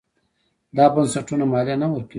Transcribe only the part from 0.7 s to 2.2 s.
دا بنسټونه مالیه نه ورکوي.